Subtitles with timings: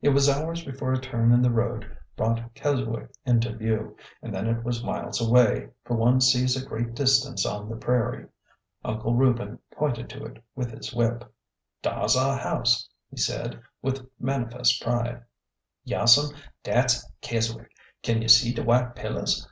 [0.00, 4.32] It was hours before a turn in the road brought Kes wick into view, and
[4.32, 8.26] then it was miles away, for one sees a great distance on the prairie.
[8.84, 11.24] Uncle Reuben pointed to it with his whip.
[11.82, 15.24] Dar ^s our house,'^ he said, with manifest pride.
[15.84, 17.72] Yaas'm, dat's Keswick.
[18.04, 19.48] Can you see de white pillars?